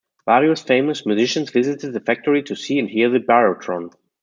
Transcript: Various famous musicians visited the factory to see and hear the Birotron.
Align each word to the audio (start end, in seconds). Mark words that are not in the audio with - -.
Various 0.25 0.63
famous 0.63 1.05
musicians 1.05 1.51
visited 1.51 1.93
the 1.93 1.99
factory 1.99 2.41
to 2.45 2.55
see 2.55 2.79
and 2.79 2.89
hear 2.89 3.07
the 3.09 3.19
Birotron. 3.19 3.91